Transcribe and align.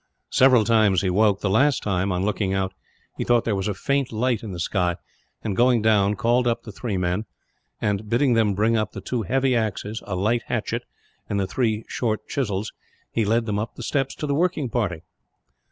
Several 0.31 0.63
times 0.65 1.03
he 1.03 1.11
woke. 1.11 1.41
The 1.41 1.47
last 1.51 1.83
time, 1.83 2.11
on 2.11 2.25
looking 2.25 2.55
out, 2.55 2.73
he 3.17 3.23
thought 3.23 3.43
that 3.43 3.49
there 3.49 3.55
was 3.55 3.67
a 3.67 3.75
faint 3.75 4.11
light 4.11 4.41
in 4.41 4.51
the 4.51 4.59
sky 4.59 4.95
and, 5.43 5.55
going 5.55 5.83
down, 5.83 6.15
called 6.15 6.47
up 6.47 6.63
the 6.63 6.71
three 6.71 6.97
men 6.97 7.25
and, 7.79 8.09
bidding 8.09 8.33
them 8.33 8.55
bring 8.55 8.75
up 8.75 8.93
the 8.93 8.99
two 9.01 9.21
heavy 9.21 9.55
axes, 9.55 10.01
a 10.07 10.15
light 10.15 10.41
hatchet, 10.47 10.85
and 11.29 11.39
the 11.39 11.45
three 11.45 11.85
short 11.87 12.27
chisels, 12.27 12.73
he 13.11 13.25
led 13.25 13.45
them 13.45 13.59
up 13.59 13.75
the 13.75 13.83
steps 13.83 14.15
to 14.15 14.25
the 14.25 14.33
working 14.33 14.69
party. 14.69 15.03